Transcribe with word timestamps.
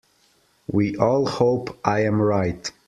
We 0.65 0.95
all 0.97 1.27
hope 1.27 1.79
I 1.85 2.05
am 2.05 2.19
right. 2.19 2.71